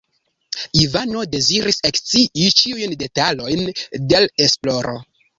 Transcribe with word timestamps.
Ivano 0.83 1.25
deziris 1.33 1.77
ekscii 1.89 2.45
ĉiujn 2.61 2.95
detalojn 3.01 3.61
de 4.13 4.23
l' 4.23 4.33
esploro. 4.47 4.95